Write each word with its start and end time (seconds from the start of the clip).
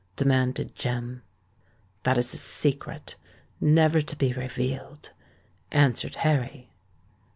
demanded 0.15 0.73
Jem. 0.73 1.21
"That 2.01 2.17
is 2.17 2.33
a 2.33 2.37
secret—never 2.37 4.01
to 4.01 4.15
be 4.15 4.33
revealed," 4.33 5.11
answered 5.71 6.15
Harry. 6.25 6.71